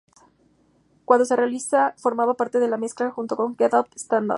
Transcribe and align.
Cuando 1.05 1.25
se 1.25 1.35
realiza 1.35 1.93
formaba 1.99 2.33
parte 2.33 2.57
de 2.59 2.65
una 2.65 2.77
mezcla 2.77 3.11
junto 3.11 3.35
con 3.35 3.55
"Get 3.55 3.71
Up, 3.75 3.87
Stand 3.95 4.29
Up". 4.29 4.29